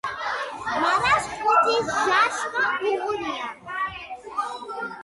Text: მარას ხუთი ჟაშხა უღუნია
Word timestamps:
მარას 0.83 1.27
ხუთი 1.33 1.75
ჟაშხა 2.03 2.67
უღუნია 2.93 3.47